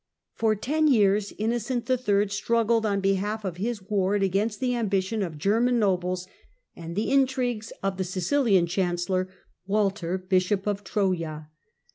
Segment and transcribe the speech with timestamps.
[0.33, 2.29] For tea years Innocent III.
[2.29, 6.25] struggled on behalf of his ward against the ambition of German nobles
[6.75, 9.29] and the intrigues of the Sicilian chancellor,
[9.67, 11.49] Walter Bishop of Tfoja.